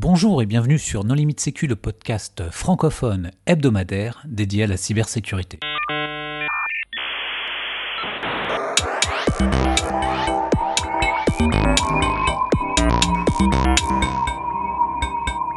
[0.00, 5.58] Bonjour et bienvenue sur Non Limite Sécu, le podcast francophone hebdomadaire dédié à la cybersécurité.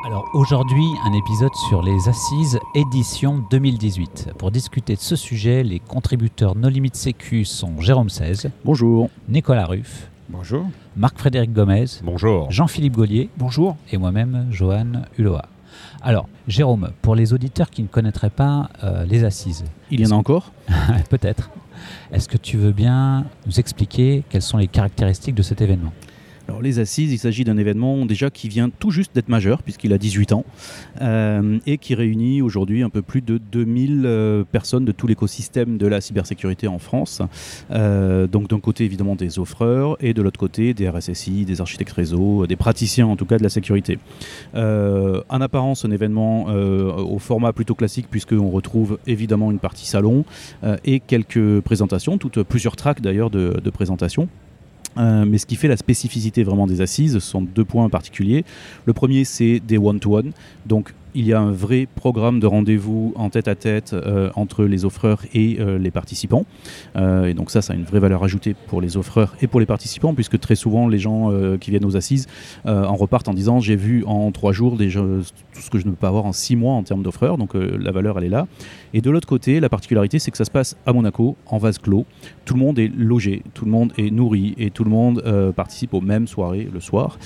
[0.08, 4.30] Alors aujourd'hui, un épisode sur les Assises édition 2018.
[4.40, 9.12] Pour discuter de ce sujet, les contributeurs No Limite Sécu sont Jérôme 16, Bonjour.
[9.30, 10.66] Nicolas Ruff, Bonjour.
[10.96, 12.50] Marc-Frédéric Gomez, Bonjour.
[12.52, 13.76] Jean-Philippe Gaulier Bonjour.
[13.92, 15.38] et moi-même, Johan Hulot.
[16.02, 20.12] Alors, Jérôme, pour les auditeurs qui ne connaîtraient pas euh, les assises, Il y en
[20.12, 20.52] a encore
[21.10, 21.50] peut-être,
[22.12, 25.92] est-ce que tu veux bien nous expliquer quelles sont les caractéristiques de cet événement?
[26.60, 29.98] Les assises, il s'agit d'un événement déjà qui vient tout juste d'être majeur, puisqu'il a
[29.98, 30.46] 18 ans,
[31.02, 35.78] euh, et qui réunit aujourd'hui un peu plus de 2000 euh, personnes de tout l'écosystème
[35.78, 37.22] de la cybersécurité en France.
[37.72, 41.94] Euh, donc d'un côté évidemment des offreurs, et de l'autre côté des RSSI, des architectes
[41.94, 44.00] réseau, des praticiens en tout cas de la sécurité.
[44.54, 50.26] En apparence, un événement au format plutôt classique, puisqu'on retrouve évidemment une partie salon
[50.86, 54.28] et quelques présentations, toutes, plusieurs tracks d'ailleurs de présentations.
[54.98, 58.44] Euh, mais ce qui fait la spécificité vraiment des assises, ce sont deux points particuliers.
[58.86, 60.32] Le premier, c'est des one-to-one.
[60.66, 65.24] Donc, il y a un vrai programme de rendez-vous en tête-à-tête euh, entre les offreurs
[65.34, 66.46] et euh, les participants.
[66.96, 69.60] Euh, et donc ça, ça a une vraie valeur ajoutée pour les offreurs et pour
[69.60, 72.28] les participants, puisque très souvent, les gens qui viennent aux assises
[72.66, 75.98] en repartent en disant j'ai vu en trois jours tout ce que je ne peux
[75.98, 77.38] pas avoir en six mois en termes d'offreurs.
[77.38, 78.48] Donc la valeur, elle est là.
[78.94, 81.80] Et de l'autre côté, la particularité, c'est que ça se passe à Monaco, en vase
[81.80, 82.06] clos.
[82.46, 85.24] Tout le monde est logé, tout le monde est nourri et tout le monde
[85.56, 87.18] participe aux mêmes soirées le soir.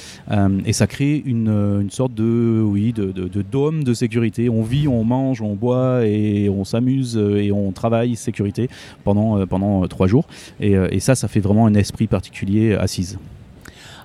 [0.65, 4.49] Et ça crée une, sorte de, oui, de, de dôme de sécurité.
[4.49, 8.69] On vit, on mange, on boit et on s'amuse euh, et on travaille sécurité
[9.03, 10.25] pendant, euh, euh, trois jours.
[10.59, 13.19] Et, ça, ça fait vraiment un esprit particulier assise.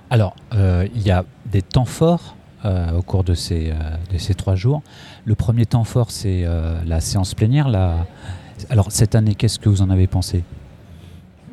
[0.09, 3.73] Alors, il y a des temps forts au cours de ces,
[4.37, 4.83] trois jours.
[5.25, 6.45] Le premier temps fort, c'est
[6.85, 7.67] la séance plénière.
[8.69, 10.43] Alors, cette année, qu'est-ce que vous en avez pensé?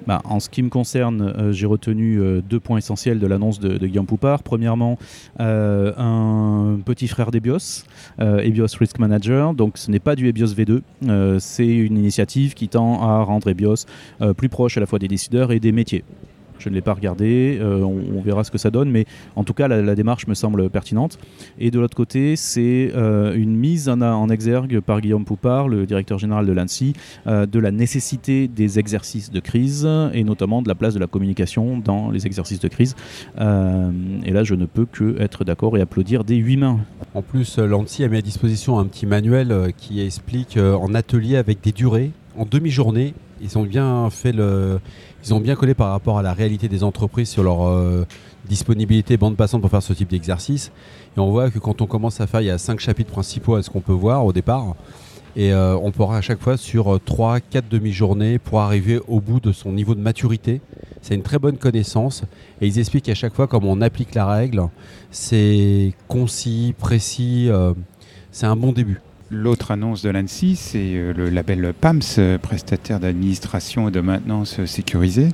[0.06, 3.60] Bah, en ce qui me concerne, euh, j'ai retenu euh, deux points essentiels de l'annonce
[3.60, 4.42] de, Guillaume Poupard.
[4.42, 4.98] Premièrement,
[5.40, 7.84] euh, un petit frère d'Ebios,
[8.18, 9.54] Ebios Risk Manager.
[9.54, 13.48] Donc ce n'est pas du Ebios V2, euh, c'est une initiative qui tend à rendre
[13.48, 13.86] Ebios
[14.36, 16.04] plus proche à la fois des décideurs et des métiers.
[16.58, 19.54] Je ne l'ai pas regardé, euh, on, verra ce que ça donne, mais en tout
[19.54, 21.18] cas la, démarche me semble pertinente.
[21.58, 26.18] Et de l'autre côté, c'est euh, une mise en, exergue par Guillaume Poupard, le directeur
[26.18, 26.92] général de l'ANSI,
[27.26, 31.06] euh, de la nécessité des exercices de crise et notamment de la place de la
[31.06, 32.96] communication dans les exercices de crise.
[33.38, 36.80] Et là, je ne peux que être d'accord et applaudir des huit mains.
[37.14, 41.62] En plus, l'ANSI a mis à disposition un petit manuel qui explique en atelier avec
[41.62, 43.14] des durées, en demi-journée.
[43.40, 44.80] Ils ont bien fait le,
[45.24, 48.06] ils ont bien collé par rapport à la réalité des entreprises sur leur euh,
[48.48, 50.70] disponibilité bande passante pour faire ce type d'exercice.
[51.16, 53.56] Et on voit que quand on commence à faire, il y a cinq chapitres principaux
[53.56, 54.74] à ce qu'on peut voir au départ.
[55.36, 59.20] Et euh, on pourra à chaque fois sur euh, trois, quatre demi-journées pour arriver au
[59.20, 60.60] bout de son niveau de maturité.
[61.02, 62.24] C'est une très bonne connaissance.
[62.60, 64.68] Et ils expliquent à chaque fois comment on applique la règle.
[65.10, 67.46] C'est concis, précis.
[67.48, 67.72] euh,
[68.32, 69.00] c'est un bon début.
[69.30, 74.64] L'autre annonce de l'ANSI, c'est euh, le label PAMS, euh, prestataire d'administration et de maintenance
[74.64, 75.28] sécurisée.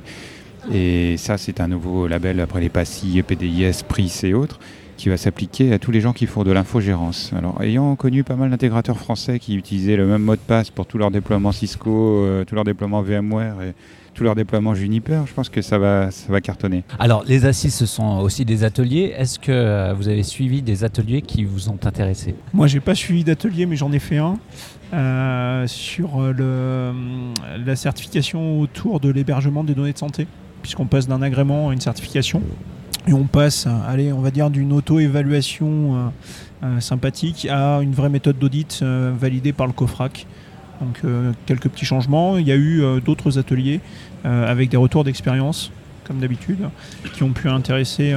[0.73, 4.59] Et ça, c'est un nouveau label après les PASSI, PDIS, PRIS et autres,
[4.97, 7.31] qui va s'appliquer à tous les gens qui font de l'infogérance.
[7.37, 10.85] Alors, ayant connu pas mal d'intégrateurs français qui utilisaient le même mot de passe pour
[10.85, 13.73] tous leurs déploiements Cisco, euh, tous leurs déploiements VMware et
[14.15, 16.83] tous leurs déploiements Juniper, je pense que ça va, ça va cartonner.
[16.97, 19.13] Alors, les assises, ce sont aussi des ateliers.
[19.15, 22.33] Est-ce que euh, vous avez suivi des ateliers qui vous ont intéressé?
[22.53, 24.37] Moi, j'ai pas suivi d'atelier, mais j'en ai fait un
[24.93, 30.27] euh, sur euh, le, la certification autour de l'hébergement des données de santé,
[30.61, 32.41] puisqu'on passe d'un agrément à une certification.
[33.07, 36.07] Et on passe, allez, on va dire d'une auto-évaluation euh,
[36.63, 40.25] euh, sympathique à une vraie méthode d'audit euh, validée par le COFRAC.
[40.81, 41.03] Donc
[41.45, 42.37] quelques petits changements.
[42.37, 43.79] Il y a eu d'autres ateliers
[44.25, 45.71] avec des retours d'expérience,
[46.03, 46.67] comme d'habitude,
[47.13, 48.13] qui ont pu intéresser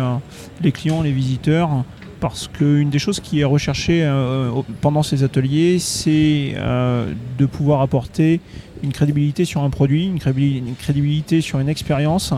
[0.61, 1.85] les clients, les visiteurs,
[2.21, 4.51] parce qu'une des choses qui est recherchée euh,
[4.81, 8.41] pendant ces ateliers, c'est euh, de pouvoir apporter
[8.83, 12.33] une crédibilité sur un produit, une, crédibili- une crédibilité sur une expérience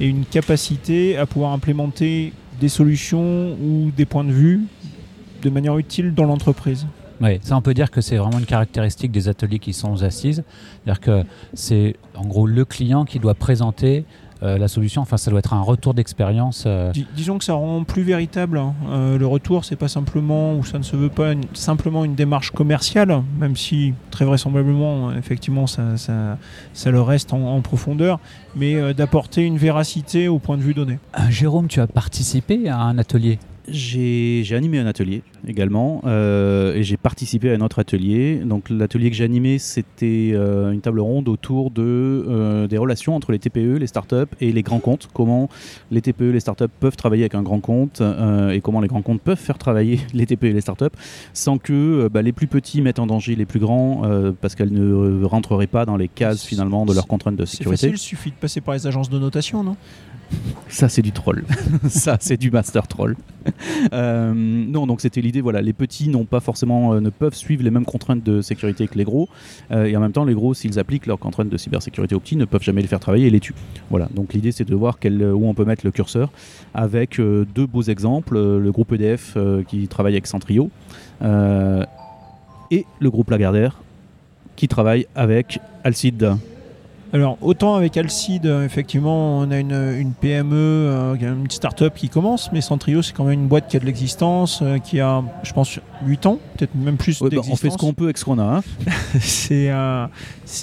[0.00, 4.60] et une capacité à pouvoir implémenter des solutions ou des points de vue
[5.42, 6.86] de manière utile dans l'entreprise.
[7.22, 10.44] Oui, ça on peut dire que c'est vraiment une caractéristique des ateliers qui sont assises.
[10.84, 11.24] C'est-à-dire que
[11.54, 14.04] c'est en gros le client qui doit présenter
[14.42, 15.02] euh, la solution.
[15.02, 16.64] Enfin, ça doit être un retour d'expérience.
[16.66, 18.58] euh, Dis- disons que ça rend plus véritable.
[18.58, 18.74] hein.
[18.90, 22.14] Euh, le retour, c'est pas simplement, ou ça ne se veut pas une- simplement une
[22.14, 26.38] démarche commerciale, même si très vraisemblablement, effectivement, ça, ça,
[26.72, 28.20] ça le reste en, en profondeur,
[28.54, 30.98] mais d'apporter une véracité au point de vue donné.
[31.30, 33.38] Jérôme, tu as participé à un atelier?
[33.68, 38.40] J'ai animé un atelier également euh, et j'ai participé à un autre atelier.
[38.44, 43.16] Donc l'atelier que j'ai animé, c'était euh, une table ronde autour de, euh, des relations
[43.16, 45.08] entre les TPE, les startups et les grands comptes.
[45.12, 45.48] Comment
[45.90, 48.02] les TPE, les startups peuvent travailler avec un grand compte
[48.52, 50.86] et comment les grands comptes peuvent faire travailler les TPE et les startups
[51.32, 54.02] sans que bah, les plus petits mettent en danger les plus grands
[54.40, 57.88] parce qu'elles ne rentreraient pas dans les cases finalement de leurs contraintes de C'est sécurité.
[57.88, 59.76] facile, il suffit de passer par les agences de notation, non?
[60.68, 61.44] Ça, c'est du troll.
[61.88, 63.16] ça, c'est du master troll.
[63.92, 65.40] Euh, non, donc c'était l'idée.
[65.40, 68.86] Voilà, les petits n'ont pas forcément, euh, ne peuvent suivre les mêmes contraintes de sécurité
[68.88, 69.28] que les gros,
[69.70, 72.36] Euh, et en même temps, les gros, s'ils appliquent leurs contraintes de cybersécurité aux petits,
[72.36, 73.54] ne peuvent jamais les faire travailler et les tuent.
[73.90, 74.08] Voilà.
[74.14, 76.30] Donc l'idée, c'est de voir où on peut mettre le curseur,
[76.74, 79.36] avec deux beaux exemples le groupe EDF
[79.68, 80.70] qui travaille avec Centrio
[82.70, 83.80] et le groupe Lagardère
[84.56, 86.36] qui travaille avec Alcide.
[87.12, 92.08] Alors, autant avec Alcide, euh, effectivement, on a une, une PME, euh, une start-up qui
[92.08, 95.22] commence, mais Centrio, c'est quand même une boîte qui a de l'existence, euh, qui a,
[95.42, 98.18] je pense, 8 ans, peut-être même plus Ouais, bah, on fait ce qu'on peut avec
[98.18, 98.42] ce qu'on a.
[98.42, 98.62] hein.
[99.20, 100.06] c'est euh,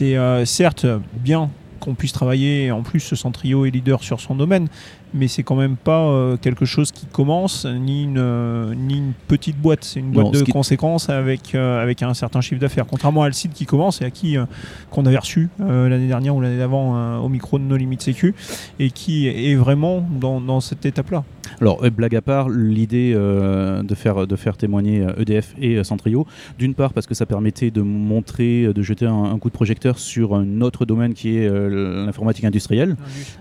[0.02, 1.50] euh, certes bien
[1.84, 4.68] qu'on puisse travailler, en plus ce Centrio est leader sur son domaine,
[5.14, 9.14] mais c'est quand même pas euh, quelque chose qui commence, ni une, euh, ni une
[9.28, 12.60] petite boîte, c'est une boîte Non, de qui- conséquences avec, euh, avec un certain chiffre
[12.62, 14.46] d'affaires, contrairement à Alcide qui commence et à qui euh,
[14.90, 18.34] qu'on avait reçu l'année dernière ou l'année d'avant au micro de No Limit Sécu,
[18.80, 21.24] et qui est vraiment dans, dans cette étape-là.
[21.62, 26.26] Alors, blague à part, l'idée de, faire, de faire témoigner EDF et euh, Centrio,
[26.58, 30.00] d'une part parce que ça permettait de montrer, de jeter un, un coup de projecteur
[30.00, 32.96] sur un autre domaine qui est l'informatique industrielle.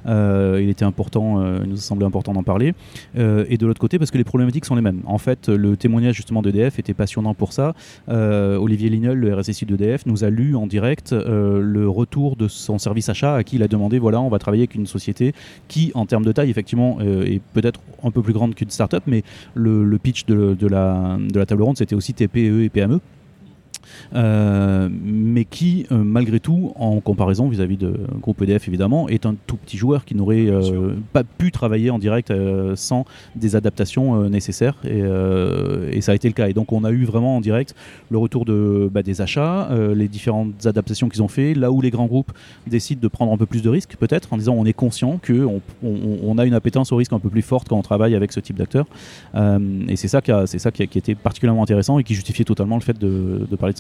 [0.06, 2.74] Euh, il était important, euh, il nous a semblé important d'en parler.
[3.18, 5.00] Euh, et de l'autre côté, parce que les problématiques sont les mêmes.
[5.06, 7.74] En fait, le témoignage justement d'EDF était passionnant pour ça.
[8.08, 12.78] Euh, Olivier Lignol, le RSSI d'EDF, nous a lu en direct le retour de son
[12.78, 15.34] service achat à qui il a demandé voilà, on va travailler avec une société
[15.68, 19.22] qui, en termes de taille, effectivement, est peut-être un peu plus grande qu'une start-up, mais
[19.54, 23.00] le, le pitch de, de la, de la table ronde, c'était aussi TPE et PME.
[24.14, 29.34] Euh, mais qui, euh, malgré tout, en comparaison vis-à-vis de groupe EDF évidemment, est un
[29.46, 32.32] tout petit joueur qui n'aurait euh, pas pu travailler en direct
[32.74, 33.04] sans
[33.36, 34.76] des adaptations nécessaires.
[34.84, 35.02] Et,
[35.96, 36.48] et ça a été le cas.
[36.48, 37.74] Et donc on a eu vraiment en direct
[38.10, 41.90] le retour de, bah, des achats, les différentes adaptations qu'ils ont fait, là où les
[41.90, 42.32] grands groupes
[42.66, 45.60] décident de prendre un peu plus de risques, peut-être, en disant on est conscient qu'on
[45.84, 48.32] on, on a une appétence au risque un peu plus forte quand on travaille avec
[48.32, 48.86] ce type d'acteurs.
[49.34, 49.58] Euh,
[49.88, 52.44] et c'est ça, qui a, ça qui, a, qui était particulièrement intéressant et qui justifiait
[52.44, 53.78] totalement le fait de, de parler de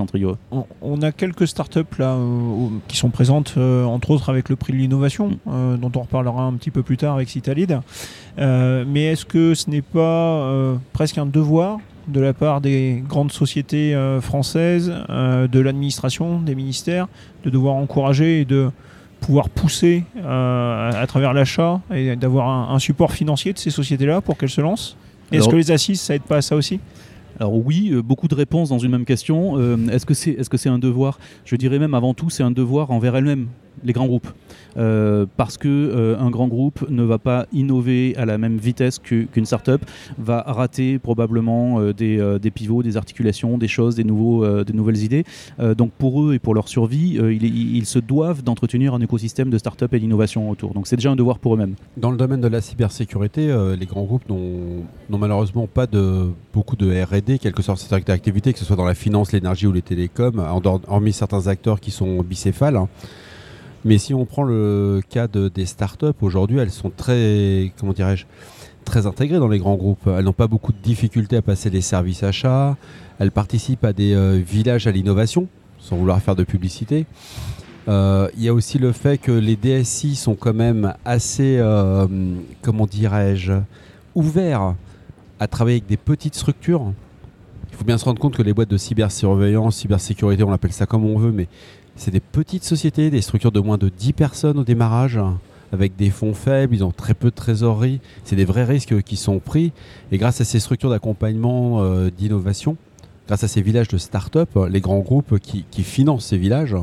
[0.50, 4.56] On, on a quelques startups là euh, qui sont présentes, euh, entre autres avec le
[4.56, 5.36] prix de l'innovation, Mm.
[5.48, 7.80] euh, dont on reparlera un petit peu plus tard avec Citalid.
[8.38, 10.52] Mais est-ce que ce n'est pas
[10.92, 11.78] presque un devoir
[12.08, 17.08] de la part des grandes sociétés françaises, de l'administration, des ministères,
[17.44, 18.70] de devoir encourager et de
[19.20, 24.36] pouvoir pousser à, travers l'achat et d'avoir un, un support financier de ces sociétés-là pour
[24.36, 24.96] qu'elles se lancent?
[25.30, 26.80] Est-ce que les assises, ça aide pas à ça aussi?
[27.40, 29.58] Alors oui, euh, beaucoup de réponses dans une même question.
[29.58, 31.18] Euh, est-ce que c'est est -ce c'est un devoir?
[31.44, 33.48] Je dirais même avant tout, c'est un devoir envers elles-mêmes,
[33.84, 34.28] les grands groupes.
[34.76, 38.98] Euh, parce que euh, un grand groupe ne va pas innover à la même vitesse
[38.98, 39.82] qu'une start-up,
[40.18, 45.24] va rater probablement euh, des, pivots, des articulations, des choses, des, nouveaux, des nouvelles idées.
[45.76, 49.92] Donc pour eux et pour leur survie, ils, se doivent d'entretenir un écosystème de start-up
[49.94, 50.74] et d'innovation autour.
[50.74, 51.74] Donc c'est déjà un devoir pour eux-mêmes.
[51.96, 55.86] Dans le domaine de la cybersécurité, les grands groupes n'ont malheureusement pas
[56.52, 59.66] beaucoup de R&D, quelle que soit cette activité, que ce soit dans la finance, l'énergie
[59.66, 60.42] ou les télécoms,
[60.88, 62.76] hormis certains acteurs qui sont bicéphales.
[62.76, 62.88] hein.
[63.84, 68.26] Mais si on prend le cas de- des startups, aujourd'hui, elles sont très, comment dirais-je,
[68.84, 70.06] très intégrées dans les grands groupes.
[70.06, 72.76] Elles n'ont pas beaucoup de difficultés à passer les services achats.
[73.18, 75.48] Elles participent à des euh, villages à l'innovation,
[75.78, 77.06] sans vouloir faire de publicité.
[77.88, 82.06] Euh, Il y a aussi le fait que les DSI sont quand même assez, euh,
[82.62, 83.54] comment dirais-je,
[84.14, 84.74] ouverts
[85.40, 86.92] à travailler avec des petites structures.
[87.72, 90.86] Il faut bien se rendre compte que les boîtes de cybersurveillance, cybersécurité, on l'appelle ça
[90.86, 91.48] comme on veut, mais
[91.96, 95.18] c'est des petites sociétés, des structures de moins de 10 personnes au démarrage,
[95.72, 98.00] avec des fonds faibles, ils ont très peu de trésorerie.
[98.24, 99.72] C'est des vrais risques qui sont pris.
[100.10, 102.76] Et grâce à ces structures d'accompagnement, euh, d'innovation,
[103.26, 106.76] grâce à ces villages de start-up, les grands groupes qui, qui financent ces villages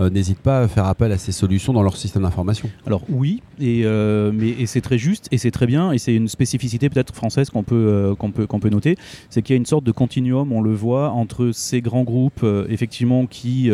[0.00, 2.68] euh, n'hésitent pas à faire appel à ces solutions dans leur système d'information.
[2.86, 6.28] Alors oui, et, euh, mais, c'est très juste et c'est très bien et c'est une
[6.28, 8.96] spécificité peut-être française qu'on peut, euh, qu'on peut, qu'on peut noter,
[9.30, 12.40] c'est qu'il y a une sorte de continuum, on le voit, entre ces grands groupes
[12.42, 13.70] euh, effectivement qui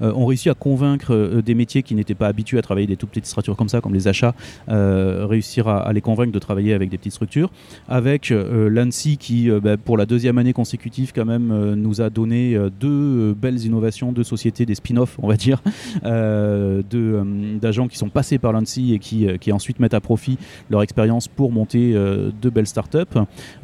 [0.00, 3.26] ont réussi à convaincre des métiers qui n'étaient pas habitués à travailler des tout petites
[3.26, 4.34] structures comme ça, comme les achats,
[4.68, 7.50] réussir à, les convaincre de travailler avec des petites structures,
[7.88, 13.34] avec l'ANSI qui bah, pour la deuxième année consécutive quand même nous a donné deux
[13.34, 15.62] belles innovations, deux sociétés, des spin-offs on va dire,
[17.60, 20.38] d'agents qui sont passés par l'ANSI et qui, euh, qui ensuite mettent à profit
[20.70, 22.98] leur expérience pour monter euh, de belles startups,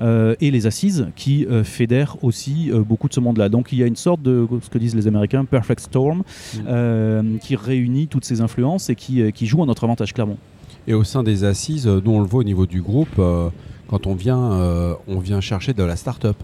[0.00, 3.48] euh, et les assises qui euh, fédèrent aussi euh, beaucoup de ce monde-là.
[3.48, 6.22] Donc il y a une sorte de, ce que disent les Américains, perfect storm,
[6.66, 10.38] euh, qui réunit toutes ces influences et qui, euh, qui joue à notre avantage, clairement.
[10.86, 13.48] Et au sein des assises, euh, nous on le voit au niveau du groupe, euh,
[13.88, 16.36] quand on vient, euh, on vient chercher de la start-up.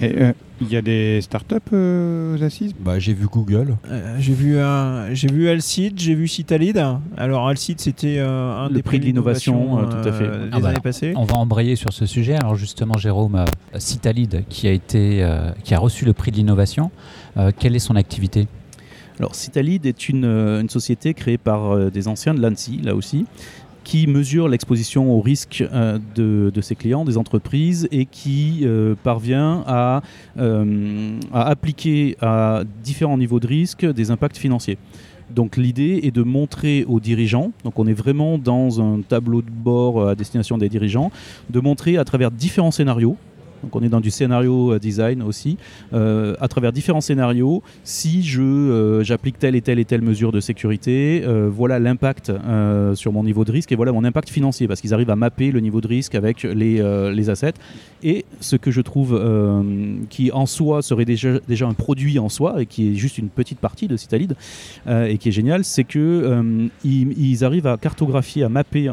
[0.00, 2.74] Mais, euh, Il y a des startups euh, aux assises?
[2.78, 3.76] Bah, j'ai vu Google.
[3.90, 6.76] Euh, j'ai vu un- j'ai vu Alcide, j'ai vu Citalid.
[7.16, 10.24] Alors Alcide c'était euh, un Le des prix de l'innovation, euh, tout à fait.
[10.24, 11.14] euh, des Ah bah, années passées.
[11.16, 12.34] On va embrayer sur ce sujet.
[12.34, 13.42] Alors justement, Jérôme,
[13.78, 16.90] Citalid, qui a, été, euh, qui a reçu le prix de l'innovation,
[17.38, 18.46] euh, quelle est son activité?
[19.18, 23.26] Alors, Citalid est une, une société créée par des anciens de l'ANSI, là aussi,
[23.84, 28.94] qui mesure l'exposition au risque euh, de, de ses clients, des entreprises, et qui euh,
[29.02, 29.64] parvient
[30.38, 34.78] euh, à appliquer à différents niveaux de risque des impacts financiers.
[35.30, 39.50] Donc l'idée est de montrer aux dirigeants, donc on est vraiment dans un tableau de
[39.50, 41.12] bord à destination des dirigeants,
[41.50, 43.16] de montrer à travers différents scénarios,
[43.62, 45.56] donc on est dans du scénario euh, design aussi,
[45.92, 50.32] euh, à travers différents scénarios, si je euh, j'applique telle et telle et telle mesure
[50.32, 52.32] de sécurité, voilà l'impact
[52.94, 55.50] sur mon niveau de risque et voilà mon impact financier parce qu'ils arrivent à mapper
[55.50, 57.54] le niveau de risque avec les, les assets.
[58.02, 59.20] Et ce que je trouve
[60.08, 63.28] qui en soi serait déjà, déjà un produit en soi et qui est juste une
[63.28, 64.34] petite partie de Citalid
[64.86, 68.90] euh, et qui est génial, c'est que ils, ils arrivent à cartographier, à mapper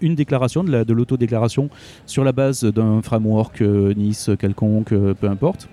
[0.00, 1.70] une déclaration de la- de l'autodéclaration
[2.06, 3.62] sur la base d'un framework
[3.96, 5.68] Nice quelconque, euh, peu importe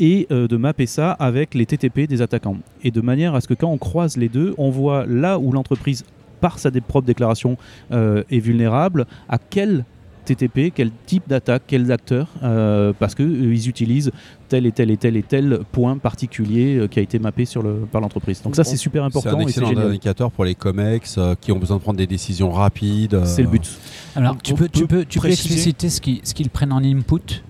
[0.00, 2.58] et euh, de mapper ça avec les TTP des attaquants.
[2.82, 5.52] Et de manière à ce que quand on croise les deux, on voit là où
[5.52, 6.04] l'entreprise,
[6.40, 7.56] par sa propre déclaration,
[7.92, 9.84] euh, est vulnérable, à quel
[10.26, 14.10] TTP, quel type d'attaque, quels acteurs, euh, parce qu'ils utilisent
[14.48, 17.62] tel et tel et tel et tel point particulier euh, qui a été mappé sur
[17.62, 18.42] le, par l'entreprise.
[18.42, 19.86] Donc ça c'est super C'est important un et c'est excellent génial.
[19.88, 23.14] indicateur pour les COMEX euh, qui ont besoin de prendre des décisions rapides.
[23.14, 23.66] euh, C'est le but.
[24.14, 25.88] Alors, tu peux, tu peux, tu peux préciser- expliciter
[26.24, 27.42] ce qu'ils prennent en input?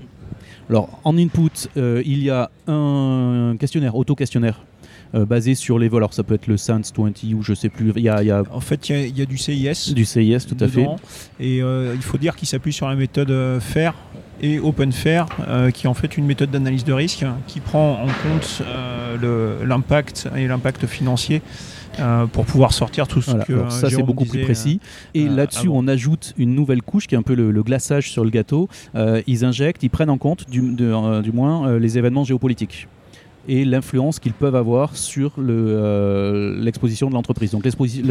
[0.69, 4.66] Alors, en input, euh, il y a un questionnaire, auto-questionnaire, euh,
[5.15, 6.01] basé sur les vols.
[6.03, 7.93] Alors, ça peut être le SANS 20 ou je sais plus.
[7.97, 9.95] Il y a, y a En fait, il y a- il y, a du CIS.
[9.95, 10.87] du CIS, tout à fait.
[11.41, 13.95] Et euh, il faut dire qu'il s'appuie sur la méthode euh, FAIR
[14.43, 18.07] et OpenFAIR, euh, qui est en fait une méthode d'analyse de risque qui prend en
[18.07, 18.63] compte
[19.25, 21.41] euh, l'impact et l'impact financier
[21.99, 23.45] euh, pour pouvoir sortir tout ce Voilà.
[23.47, 24.81] que Alors, euh, ça, c'est beaucoup disait, plus précis.
[25.15, 28.11] Et euh, là-dessus, on ajoute une nouvelle couche qui est un peu le, le glaçage
[28.11, 28.69] sur le gâteau.
[28.95, 32.25] Euh, ils injectent, ils prennent en compte, du, de- euh, du moins, euh, les événements
[32.25, 32.89] géopolitiques
[33.49, 37.53] et l'influence qu'ils peuvent avoir sur euh, l'exposition de l'entreprise.
[37.53, 37.65] Donc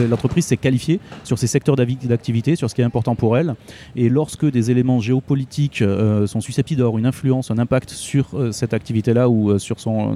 [0.09, 3.55] l'entreprise s'est qualifiée sur ses secteurs d'activité, sur ce qui est important pour elle.
[3.95, 8.51] Et lorsque des éléments géopolitiques euh, sont susceptibles d'avoir une influence, un impact sur euh,
[8.51, 9.75] cette activité-là ou sur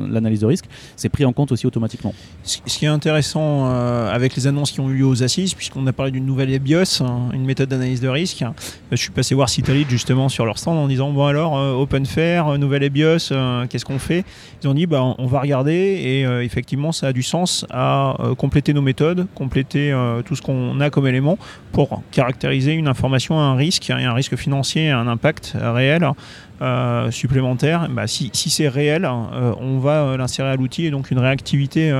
[0.10, 2.14] l'analyse de risque, c'est pris en compte aussi automatiquement.
[2.44, 5.94] Ce qui est intéressant avec les annonces qui ont eu lieu aux assises, puisqu'on a
[5.94, 8.52] parlé d'une nouvelle EBIOS, hein, une méthode d'analyse de risque, euh,
[8.92, 12.58] je suis passé voir Citalid justement sur leur stand en disant bon alors OpenFair, euh,
[12.58, 13.34] nouvelle EBIOS,
[13.70, 14.26] qu'est-ce qu'on fait?
[14.64, 18.16] Ils ont dit bah, on va regarder et euh, effectivement ça a du sens à
[18.20, 21.38] euh, compléter nos méthodes, compléter euh, tout ce qu'on a comme élément
[21.72, 26.10] pour caractériser une information à un risque, un risque financier, un impact réel.
[27.12, 31.92] supplémentaire, bah, si, c'est réel, on va l'insérer à l'outil et donc une réactivité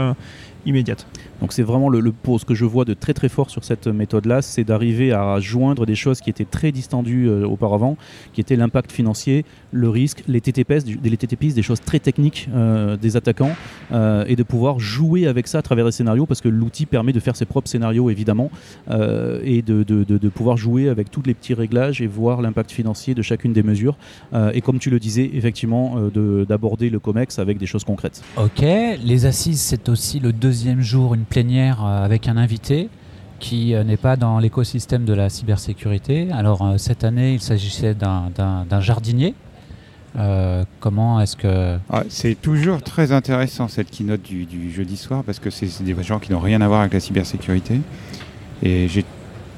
[0.66, 1.06] immédiate.
[1.42, 3.64] Donc c'est vraiment le, le pour ce que je vois de très très fort sur
[3.64, 7.98] cette méthode-là, c'est d'arriver à joindre des choses qui étaient très distendues euh, auparavant,
[8.34, 12.50] qui étaient l'impact financier, le risque, les TTPS, du- les TTPs, des choses très techniques
[12.54, 13.56] euh, des attaquants,
[13.92, 17.14] euh, et de pouvoir jouer avec ça à travers des scénarios, parce que l'outil permet
[17.14, 18.52] de faire ses propres scénarios évidemment,
[18.90, 22.42] euh, et de, de- de- de pouvoir jouer avec tous les petits réglages et voir
[22.42, 23.98] l'impact financier de chacune des mesures.
[24.34, 27.84] Euh, et comme tu le disais, effectivement, euh, de- d'aborder le COMEX avec des choses
[27.84, 28.22] concrètes.
[28.38, 32.90] Ok, les assises, c'est aussi le deuxième jour, une plénière euh, avec un invité
[33.40, 36.28] qui euh, n'est pas dans l'écosystème de la cybersécurité.
[36.32, 38.32] Alors euh, cette année, il s'agissait d'un-
[38.80, 39.36] jardinier.
[40.80, 41.78] Comment est-ce que...
[42.10, 46.32] C'est toujours très intéressant cette keynote du, jeudi soir parce que c'est des gens qui
[46.32, 47.80] n'ont rien à voir avec la cybersécurité.
[48.64, 49.06] Et j'ai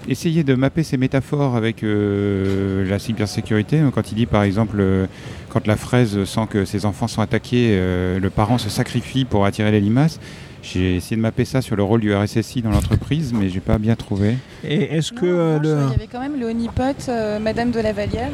[0.09, 3.81] essayé de mapper ces métaphores avec la cybersécurité.
[3.95, 5.07] Quand il dit par exemple,
[5.47, 7.79] quand la fraise sent que ses enfants sont attaqués,
[8.19, 10.19] le parent se sacrifie pour attirer les limaces.
[10.61, 13.77] J'ai essayé de mapper ça sur le rôle du RSSI dans l'entreprise, mais j'ai pas
[13.77, 14.37] bien trouvé.
[14.63, 15.87] Et est-ce que euh, le...
[15.87, 18.31] Il y avait quand même le honeypot, euh, Madame de la Vallière.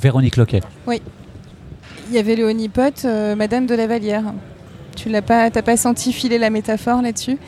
[0.00, 0.60] Véronique Loquet.
[0.88, 4.24] Il y avait le honeypot, euh, Madame de la Vallière.
[4.96, 7.38] Tu l'as pas, t'as pas senti filer la métaphore là-dessus?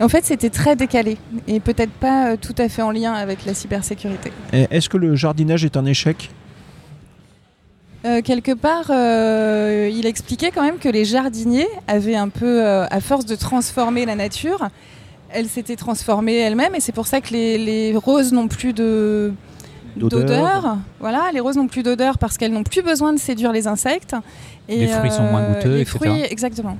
[0.00, 1.18] En fait, c'était très décalé
[1.48, 4.30] et peut-être pas tout à fait en lien avec la cybersécurité.
[4.52, 6.30] Est-ce que le jardinage est un échec?
[8.04, 12.86] Euh, quelque part, euh, il expliquait quand même que les jardiniers avaient un peu, euh,
[12.88, 14.68] à force de transformer la nature,
[15.30, 19.32] elle s'était transformée elle-même et c'est pour ça que les, les roses n'ont plus de
[19.96, 20.20] D'odeur.
[20.20, 20.76] d'odeur.
[21.00, 24.14] Voilà, les roses n'ont plus d'odeur parce qu'elles n'ont plus besoin de séduire les insectes.
[24.68, 25.98] Et, Les fruits sont moins goûteux, les etc.
[25.98, 26.78] fruits, exactement.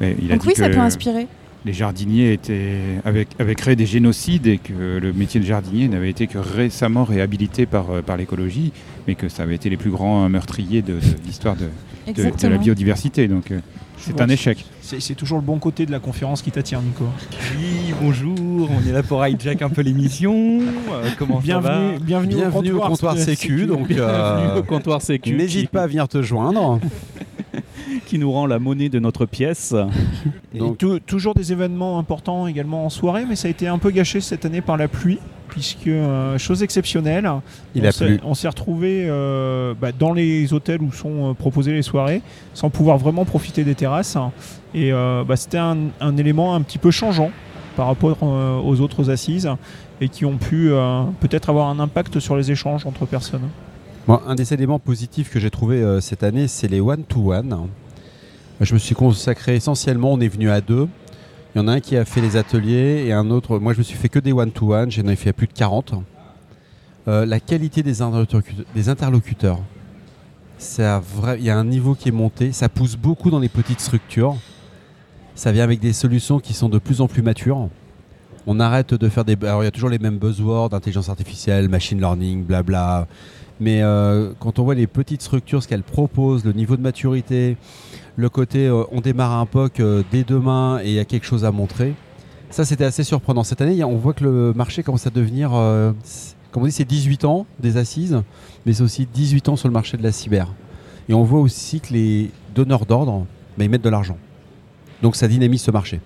[0.00, 1.26] Mais il a Donc dit oui, ça peut inspirer.
[1.64, 6.10] Les jardiniers étaient, avaient, avaient créé des génocides et que le métier de jardinier n'avait
[6.10, 8.72] été que récemment réhabilité par, euh, par l'écologie,
[9.06, 11.66] mais que ça avait été les plus grands meurtriers de, de l'histoire de,
[12.12, 13.28] de- la biodiversité.
[13.28, 13.60] Donc euh,
[13.98, 14.64] c'est un échec.
[14.80, 17.04] C'est c'est toujours le bon côté de la conférence qui t'attire, Nico.
[17.56, 18.36] Oui, bonjour,
[18.68, 20.58] on est là pour hijack un peu l'émission.
[20.90, 25.32] Euh, comment ça Bienvenue, bienvenue, Bienvenue au comptoir sécu, donc euh, Bienvenue au comptoir sécu.
[25.36, 26.80] n'hésite pas à venir te joindre.
[28.12, 29.74] Qui nous rend la monnaie de notre pièce.
[30.54, 33.78] Et Donc- tou- toujours des événements importants également en soirée, mais ça a été un
[33.78, 37.26] peu gâché cette année par la pluie, puisque, euh, chose exceptionnelle,
[37.74, 38.20] Il on a s'est- plu.
[38.22, 39.06] on s'est retrouvé
[39.98, 42.20] dans les hôtels où sont euh, proposées les soirées,
[42.52, 44.18] sans pouvoir vraiment profiter des terrasses.
[44.74, 47.30] Et euh, bah, c'était un, un élément un petit peu changeant
[47.76, 49.48] par rapport euh, aux autres assises,
[50.02, 53.48] et qui ont pu euh, peut-être avoir un impact sur les échanges entre personnes.
[54.06, 57.68] Bon, un des éléments positifs que j'ai trouvé euh, cette année, c'est les one-to-one.
[58.62, 60.88] Je me suis consacré essentiellement, on est venu à deux.
[61.54, 63.78] Il y en a un qui a fait les ateliers et un autre, moi je
[63.78, 65.94] me suis fait que des one-to-one, j'en ai fait plus de 40.
[67.08, 69.58] Euh, la qualité des, interlocuteur- des interlocuteurs,
[70.78, 74.36] il y a un niveau qui est monté, ça pousse beaucoup dans les petites structures.
[75.34, 77.68] Ça vient avec des solutions qui sont de plus en plus matures.
[78.46, 79.36] On arrête de faire des...
[79.42, 83.08] Alors il y a toujours les mêmes buzzwords, intelligence artificielle, machine learning, blabla.
[83.60, 87.56] Mais euh, quand on voit les petites structures, ce qu'elles proposent, le niveau de maturité,
[88.16, 91.24] le côté euh, on démarre un POC euh, dès demain et il y a quelque
[91.24, 91.94] chose à montrer,
[92.50, 93.44] ça c'était assez surprenant.
[93.44, 95.92] Cette année, on voit que le marché commence à devenir, euh,
[96.50, 98.22] comme on dit, c'est 18 ans des assises,
[98.66, 100.48] mais c'est aussi 18 ans sur le marché de la cyber.
[101.08, 103.26] Et on voit aussi que les donneurs d'ordre,
[103.56, 104.18] bah, ils mettent de l'argent.
[105.00, 106.00] Donc ça dynamise ce marché.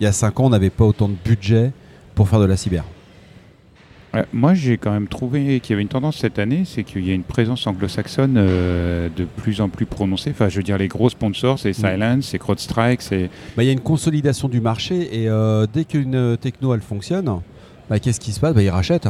[0.00, 1.72] Il y a 5 ans, on n'avait pas autant de budget
[2.14, 2.84] pour faire de la cyber.
[4.34, 7.10] Moi, j'ai quand même trouvé qu'il y avait une tendance cette année, c'est qu'il y
[7.10, 10.30] a une présence anglo-saxonne euh, de plus en plus prononcée.
[10.30, 13.70] Enfin, je veux dire, les gros sponsors, c'est Silence, c'est CrowdStrike, c'est Bah, Il y
[13.70, 17.40] a une consolidation du marché et euh, dès qu'une euh, techno elle fonctionne,
[17.88, 18.54] bah, qu'est-ce qui se passe?
[18.54, 19.08] Bah, Ils rachètent.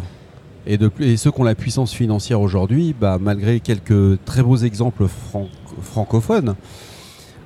[0.68, 4.57] Et, de et ceux qui ont la puissance financière aujourd'hui, bah, malgré quelques très beaux
[4.59, 5.48] exemples fran-
[5.83, 6.55] francophones,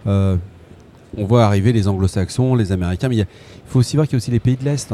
[0.04, 3.26] on voit arriver les anglo-saxons, les américains, mais il
[3.66, 4.92] faut aussi voir qu'il y a aussi les pays de l'Est.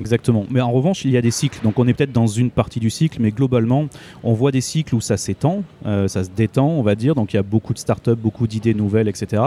[0.00, 0.46] Exactement.
[0.50, 1.60] Mais en revanche, il y a des cycles.
[1.62, 3.86] Donc on est peut-être dans une partie du cycle, mais globalement,
[4.24, 7.14] on voit des cycles où ça s'étend, euh, ça se détend, on va dire.
[7.14, 9.42] Donc il y a beaucoup de startups, beaucoup d'idées nouvelles, etc.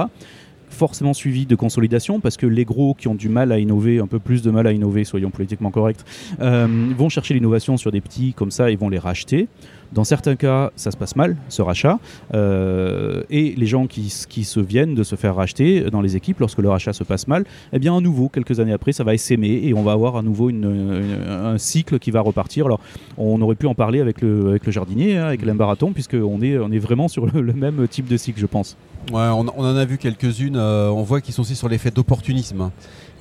[0.70, 4.08] Forcément suivi de consolidation, parce que les gros qui ont du mal à innover, un
[4.08, 6.00] peu plus de mal à innover, soyons politiquement corrects,
[6.40, 9.48] euh, vont chercher l'innovation sur des petits comme ça et vont les racheter.
[9.94, 12.00] Dans certains cas, ça se passe mal, ce rachat.
[12.34, 16.40] Euh, et les gens qui, qui se viennent de se faire racheter dans les équipes,
[16.40, 19.14] lorsque le rachat se passe mal, eh bien, à nouveau, quelques années après, ça va
[19.14, 22.66] essaimer et on va avoir à nouveau un cycle qui va repartir.
[22.66, 22.80] Alors,
[23.18, 26.58] on aurait pu en parler avec le, avec le jardinier, hein, avec l'embaraton, puisqu'on est,
[26.58, 28.78] on est vraiment sur le, même type de cycle, je pense.
[29.12, 30.56] On en a vu quelques-unes.
[30.56, 32.72] euh, on voit qu'ils sont aussi sur l'effet d'opportunisme.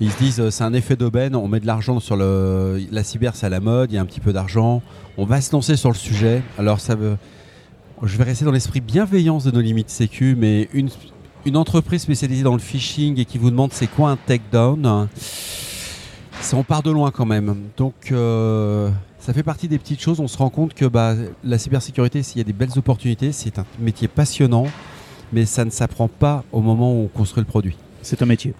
[0.02, 1.36] Ils se disent, euh, c'est un effet d'aubaine.
[1.36, 3.92] On met de l'argent sur le, la cyber, c'est à la mode.
[3.92, 4.82] Il y a un petit peu d'argent.
[5.16, 6.42] On va se lancer sur le sujet.
[6.58, 7.16] Alors ça veut,
[8.02, 10.90] je vais rester dans l'esprit bienveillance de nos limites sécu, mais une,
[11.56, 15.08] entreprise spécialisée dans le phishing et qui vous demande c'est quoi un takedown,
[16.52, 17.54] on part de loin quand même.
[17.76, 20.18] Donc euh, ça fait partie des petites choses.
[20.18, 23.60] On se rend compte que bah, la cybersécurité, s'il y a des belles opportunités, c'est
[23.60, 24.66] un métier passionnant
[25.32, 27.76] mais ça ne s'apprend pas au moment où on construit le produit.
[28.02, 28.54] C'est un métier.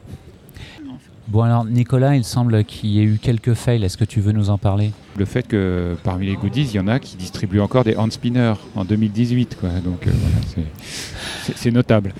[1.28, 3.84] Bon alors Nicolas, il semble qu'il y ait eu quelques fails.
[3.84, 4.92] Est-ce que tu veux nous en parler?
[5.16, 8.12] Le fait que parmi les goodies, il y en a qui distribuent encore des hand
[8.12, 9.58] spinners en 2018.
[9.60, 9.70] Quoi.
[9.84, 10.68] Donc euh, voilà,
[11.54, 12.12] c'est notable.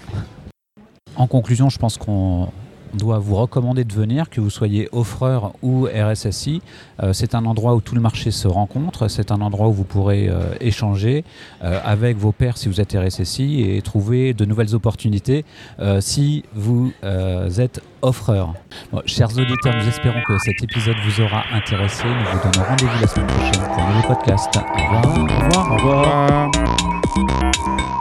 [1.16, 2.48] En conclusion, je pense qu'on
[2.94, 6.62] doit vous recommander de venir, que vous soyez offreur ou RSSI.
[7.02, 9.08] Euh, c'est un endroit où tout le marché se rencontre.
[9.08, 11.24] C'est un endroit où vous pourrez euh, échanger
[11.62, 15.44] euh, avec vos pairs si vous êtes RSSI et trouver de nouvelles opportunités
[15.80, 18.54] euh, si vous euh, êtes offreur.
[18.92, 22.04] Bon, chers auditeurs, nous espérons que cet épisode vous aura intéressé.
[22.04, 24.56] Nous vous donnons rendez-vous la semaine prochaine pour un nouveau podcast.
[24.56, 25.70] Au revoir.
[25.70, 26.50] Au revoir.
[26.50, 26.50] Au
[27.26, 27.91] revoir.